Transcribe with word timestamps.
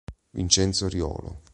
Vincenzo 0.31 0.87
Riolo 0.89 1.43